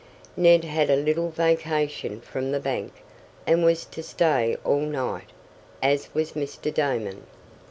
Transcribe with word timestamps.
Ned 0.35 0.63
had 0.63 0.89
a 0.89 0.95
little 0.95 1.29
vacation 1.29 2.21
from 2.21 2.51
the 2.51 2.59
bank, 2.59 2.91
and 3.45 3.63
was 3.63 3.85
to 3.85 4.01
stay 4.01 4.57
all 4.63 4.79
night, 4.79 5.29
as 5.79 6.09
was 6.15 6.31
Mr. 6.31 6.73
Damon. 6.73 7.27